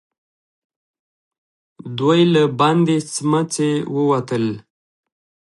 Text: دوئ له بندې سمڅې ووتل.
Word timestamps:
دوئ 1.97 2.21
له 2.33 2.43
بندې 2.59 2.97
سمڅې 3.13 3.71
ووتل. 3.95 4.45